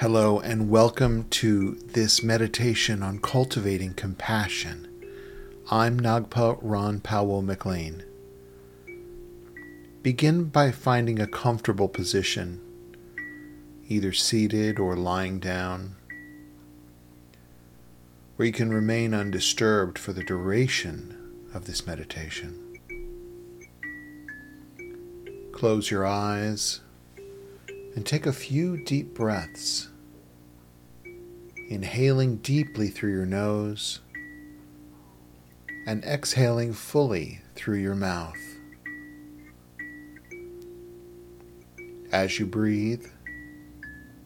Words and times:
Hello, 0.00 0.40
and 0.40 0.70
welcome 0.70 1.28
to 1.28 1.74
this 1.74 2.22
meditation 2.22 3.02
on 3.02 3.18
cultivating 3.18 3.92
compassion. 3.92 4.88
I'm 5.70 6.00
Ngakpa 6.00 6.62
Ronn 6.62 7.02
Pawo 7.02 7.42
McLane. 7.44 8.04
Begin 10.02 10.44
by 10.44 10.70
finding 10.70 11.20
a 11.20 11.26
comfortable 11.26 11.86
position, 11.86 12.62
either 13.88 14.14
seated 14.14 14.78
or 14.78 14.96
lying 14.96 15.38
down, 15.38 15.96
where 18.36 18.46
you 18.46 18.52
can 18.52 18.72
remain 18.72 19.12
undisturbed 19.12 19.98
for 19.98 20.14
the 20.14 20.24
duration 20.24 21.44
of 21.52 21.66
this 21.66 21.86
meditation. 21.86 22.78
Close 25.52 25.90
your 25.90 26.06
eyes 26.06 26.80
and 27.94 28.06
take 28.06 28.24
a 28.24 28.32
few 28.32 28.82
deep 28.82 29.12
breaths, 29.12 29.89
inhaling 31.70 32.36
deeply 32.38 32.88
through 32.88 33.12
your 33.12 33.24
nose 33.24 34.00
and 35.86 36.04
exhaling 36.04 36.72
fully 36.72 37.40
through 37.54 37.78
your 37.78 37.94
mouth. 37.94 38.36
As 42.10 42.40
you 42.40 42.46
breathe, 42.46 43.06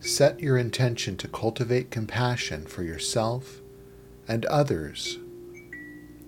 set 0.00 0.40
your 0.40 0.58
intention 0.58 1.16
to 1.16 1.28
cultivate 1.28 1.92
compassion 1.92 2.66
for 2.66 2.82
yourself 2.82 3.60
and 4.26 4.44
others 4.46 5.16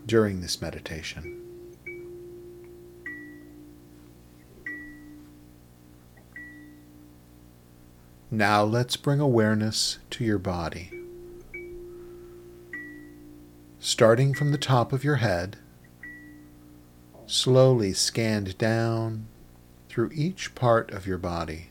during 0.06 0.40
this 0.40 0.62
meditation. 0.62 1.36
Now 8.30 8.62
let's 8.62 8.96
bring 8.96 9.18
awareness 9.18 9.98
to 10.10 10.24
your 10.24 10.38
body. 10.38 10.99
Starting 13.80 14.34
from 14.34 14.52
the 14.52 14.58
top 14.58 14.92
of 14.92 15.02
your 15.02 15.16
head, 15.16 15.56
slowly 17.26 17.92
scanned 17.92 18.56
down 18.58 19.26
through 19.88 20.10
each 20.14 20.54
part 20.54 20.90
of 20.92 21.06
your 21.06 21.18
body, 21.18 21.70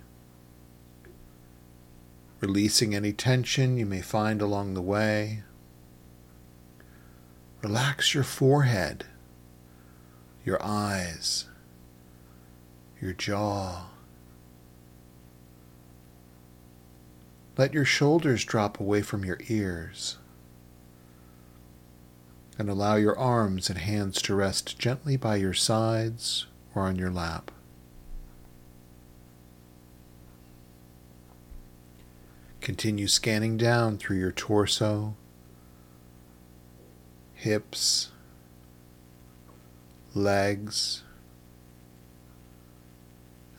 releasing 2.41 2.93
any 2.93 3.13
tension 3.13 3.77
you 3.77 3.85
may 3.85 4.02
find 4.02 4.41
along 4.41 4.73
the 4.73 4.81
way. 4.81 5.43
Relax 7.61 8.13
your 8.13 8.23
forehead, 8.23 9.05
your 10.43 10.61
eyes, 10.61 11.45
your 12.99 13.13
jaw 13.13 13.89
Let 17.59 17.73
your 17.73 17.83
shoulders 17.83 18.45
drop 18.45 18.80
away 18.80 19.02
from 19.02 19.25
your 19.25 19.37
ears. 19.49 20.17
And 22.59 22.69
allow 22.69 22.97
your 22.97 23.17
arms 23.17 23.69
and 23.69 23.79
hands 23.79 24.21
to 24.21 24.35
rest 24.35 24.77
gently 24.77 25.15
by 25.15 25.38
your 25.38 25.53
sides 25.53 26.45
or 26.75 26.83
on 26.83 26.97
your 26.97 27.09
lap. 27.09 27.52
Continue 32.59 33.07
scanning 33.07 33.55
down 33.55 33.97
through 33.97 34.17
your 34.17 34.33
torso, 34.33 35.15
hips, 37.33 38.11
legs, 40.14 41.03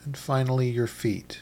and 0.05 0.15
finally 0.17 0.69
your 0.69 0.87
feet. 0.87 1.41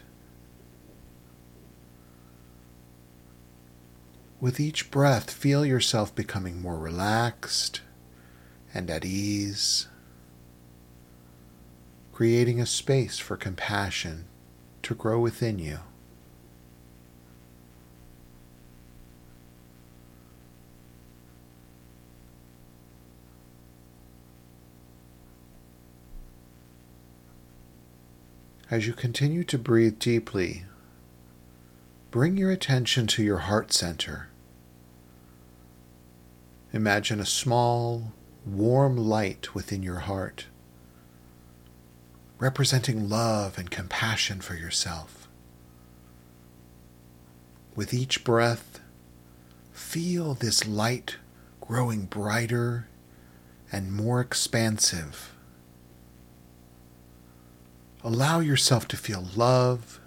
With 4.40 4.60
each 4.60 4.92
breath, 4.92 5.32
feel 5.32 5.66
yourself 5.66 6.14
becoming 6.14 6.62
more 6.62 6.78
relaxed 6.78 7.80
and 8.72 8.88
at 8.88 9.04
ease, 9.04 9.88
creating 12.12 12.60
a 12.60 12.66
space 12.66 13.18
for 13.18 13.36
compassion 13.36 14.26
to 14.82 14.94
grow 14.94 15.18
within 15.18 15.58
you. 15.58 15.80
As 28.70 28.86
you 28.86 28.92
continue 28.92 29.42
to 29.44 29.58
breathe 29.58 29.98
deeply, 29.98 30.64
bring 32.10 32.36
your 32.38 32.50
attention 32.50 33.06
to 33.06 33.22
your 33.22 33.38
heart 33.38 33.72
center. 33.72 34.28
Imagine 36.72 37.20
a 37.20 37.26
small, 37.26 38.12
warm 38.46 38.96
light 38.96 39.54
within 39.54 39.82
your 39.82 40.00
heart, 40.00 40.46
representing 42.38 43.08
love 43.08 43.58
and 43.58 43.70
compassion 43.70 44.40
for 44.40 44.54
yourself. 44.54 45.28
With 47.74 47.92
each 47.92 48.24
breath, 48.24 48.80
feel 49.72 50.34
this 50.34 50.66
light 50.66 51.16
growing 51.60 52.06
brighter 52.06 52.88
and 53.70 53.92
more 53.92 54.20
expansive. 54.20 55.34
Allow 58.02 58.40
yourself 58.40 58.88
to 58.88 58.96
feel 58.96 59.28
love 59.36 60.00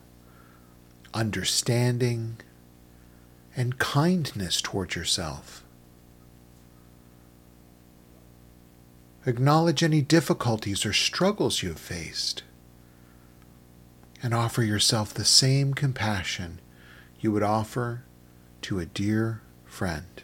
understanding, 1.13 2.37
and 3.55 3.77
kindness 3.77 4.61
towards 4.61 4.95
yourself. 4.95 5.63
Acknowledge 9.25 9.83
any 9.83 10.01
difficulties 10.01 10.85
or 10.85 10.93
struggles 10.93 11.61
you 11.61 11.69
have 11.69 11.79
faced, 11.79 12.43
and 14.23 14.33
offer 14.33 14.63
yourself 14.63 15.13
the 15.13 15.25
same 15.25 15.73
compassion 15.73 16.59
you 17.19 17.31
would 17.31 17.43
offer 17.43 18.03
to 18.63 18.79
a 18.79 18.85
dear 18.85 19.41
friend. 19.65 20.23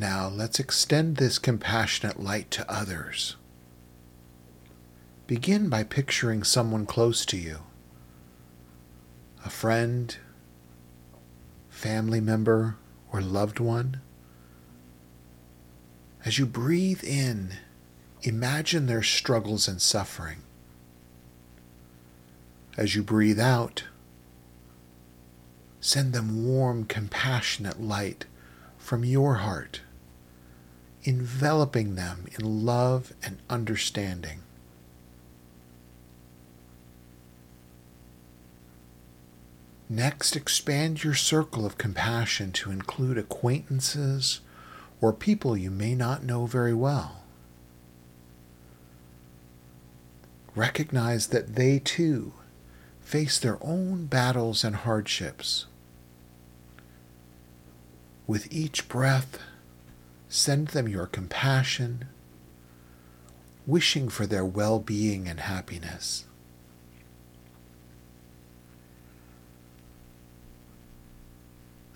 Now 0.00 0.28
let's 0.28 0.58
extend 0.58 1.18
this 1.18 1.38
compassionate 1.38 2.18
light 2.18 2.50
to 2.52 2.72
others. 2.72 3.36
Begin 5.26 5.68
by 5.68 5.82
picturing 5.82 6.42
someone 6.42 6.86
close 6.86 7.26
to 7.26 7.36
you 7.36 7.58
a 9.44 9.50
friend, 9.50 10.16
family 11.68 12.18
member, 12.18 12.76
or 13.12 13.20
loved 13.20 13.60
one. 13.60 14.00
As 16.24 16.38
you 16.38 16.46
breathe 16.46 17.04
in, 17.04 17.56
imagine 18.22 18.86
their 18.86 19.02
struggles 19.02 19.68
and 19.68 19.82
suffering. 19.82 20.38
As 22.78 22.94
you 22.94 23.02
breathe 23.02 23.38
out, 23.38 23.84
send 25.78 26.14
them 26.14 26.46
warm, 26.46 26.86
compassionate 26.86 27.82
light 27.82 28.24
from 28.78 29.04
your 29.04 29.34
heart 29.34 29.82
enveloping 31.04 31.94
them 31.94 32.26
in 32.38 32.64
love 32.64 33.12
and 33.22 33.38
understanding. 33.48 34.40
Next, 39.88 40.36
expand 40.36 41.02
your 41.02 41.14
circle 41.14 41.66
of 41.66 41.76
compassion 41.76 42.52
to 42.52 42.70
include 42.70 43.18
acquaintances 43.18 44.40
or 45.00 45.12
people 45.12 45.56
you 45.56 45.70
may 45.70 45.94
not 45.96 46.22
know 46.22 46.46
very 46.46 46.74
well. 46.74 47.22
Recognize 50.54 51.28
that 51.28 51.56
they 51.56 51.80
too 51.80 52.32
face 53.00 53.38
their 53.38 53.58
own 53.60 54.06
battles 54.06 54.62
and 54.62 54.76
hardships. 54.76 55.66
With 58.28 58.52
each 58.52 58.88
breath, 58.88 59.40
Send 60.32 60.68
them 60.68 60.86
your 60.86 61.06
compassion, 61.06 62.04
wishing 63.66 64.08
for 64.08 64.26
their 64.26 64.44
well 64.44 64.78
being 64.78 65.26
and 65.28 65.40
happiness. 65.40 66.24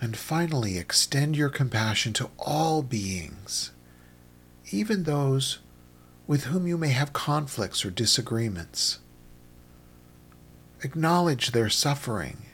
And 0.01 0.17
finally, 0.17 0.77
extend 0.79 1.37
your 1.37 1.49
compassion 1.49 2.13
to 2.15 2.29
all 2.39 2.83
beings, 2.83 3.71
even 4.73 5.05
those 5.05 5.61
with 6.27 6.45
whom 6.45 6.67
you 6.67 6.77
may 6.77 6.91
have 6.91 7.13
conflicts 7.13 7.85
or 7.85 7.91
disagreements. 7.91 8.99
Acknowledge 10.83 11.53
their 11.53 11.71
suffering 11.71 12.47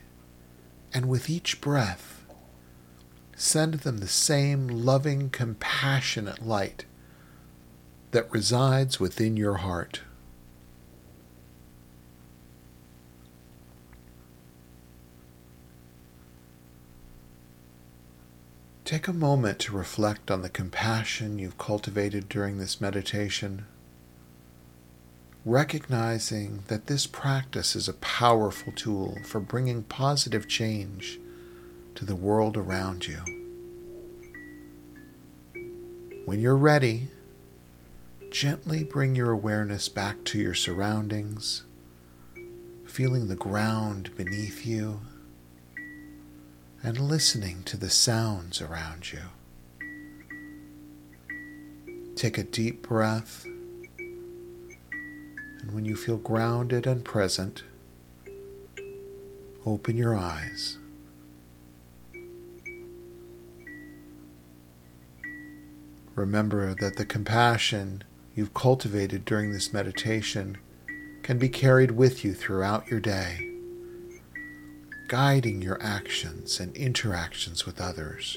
And 0.92 1.08
with 1.08 1.30
each 1.30 1.60
breath, 1.60 2.19
send 3.40 3.72
them 3.72 3.98
the 3.98 4.06
same 4.06 4.68
loving, 4.68 5.30
compassionate 5.30 6.46
light 6.46 6.84
that 8.10 8.30
resides 8.30 9.00
within 9.00 9.34
your 9.34 9.54
heart. 9.54 10.02
Take 18.84 19.08
a 19.08 19.12
moment 19.14 19.58
to 19.60 19.74
reflect 19.74 20.30
on 20.30 20.42
the 20.42 20.50
compassion 20.50 21.38
you've 21.38 21.56
cultivated 21.56 22.28
during 22.28 22.58
this 22.58 22.78
meditation, 22.78 23.64
recognizing 25.46 26.64
that 26.68 26.88
this 26.88 27.06
practice 27.06 27.74
is 27.74 27.88
a 27.88 27.94
powerful 27.94 28.74
tool 28.74 29.16
for 29.24 29.40
bringing 29.40 29.84
positive 29.84 30.46
change 30.46 31.18
to 32.00 32.06
the 32.06 32.16
world 32.16 32.56
around 32.56 33.06
you. 33.06 33.20
When 36.24 36.40
you're 36.40 36.56
ready, 36.56 37.08
gently 38.30 38.84
bring 38.84 39.14
your 39.14 39.30
awareness 39.32 39.90
back 39.90 40.24
to 40.24 40.38
your 40.38 40.54
surroundings, 40.54 41.64
feeling 42.86 43.28
the 43.28 43.36
ground 43.36 44.16
beneath 44.16 44.64
you 44.64 45.02
and 46.82 46.98
listening 46.98 47.64
to 47.64 47.76
the 47.76 47.90
sounds 47.90 48.62
around 48.62 49.12
you. 49.12 49.20
Take 52.16 52.38
a 52.38 52.44
deep 52.44 52.88
breath, 52.88 53.44
and 55.60 55.72
when 55.72 55.84
you 55.84 55.96
feel 55.96 56.16
grounded 56.16 56.86
and 56.86 57.04
present, 57.04 57.62
open 59.66 59.98
your 59.98 60.16
eyes. 60.16 60.78
Remember 66.20 66.74
that 66.74 66.96
the 66.96 67.06
compassion 67.06 68.04
you've 68.34 68.52
cultivated 68.52 69.24
during 69.24 69.52
this 69.52 69.72
meditation 69.72 70.58
can 71.22 71.38
be 71.38 71.48
carried 71.48 71.92
with 71.92 72.22
you 72.22 72.34
throughout 72.34 72.88
your 72.88 73.00
day 73.00 73.46
guiding 75.08 75.62
your 75.62 75.82
actions 75.82 76.60
and 76.60 76.76
interactions 76.76 77.64
with 77.64 77.80
others. 77.80 78.36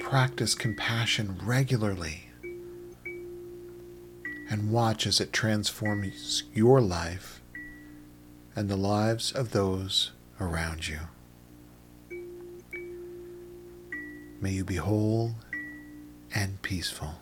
Practice 0.00 0.56
compassion 0.56 1.38
regularly 1.44 2.30
and 4.50 4.72
watch 4.72 5.06
as 5.06 5.20
it 5.20 5.32
transforms 5.32 6.42
your 6.52 6.80
life 6.80 7.40
and 8.56 8.68
the 8.68 8.76
lives 8.76 9.30
of 9.30 9.52
those 9.52 10.10
around 10.40 10.88
you. 10.88 10.98
May 14.40 14.50
you 14.50 14.64
be 14.64 14.76
whole 14.76 15.36
and 16.34 16.60
peaceful. 16.62 17.14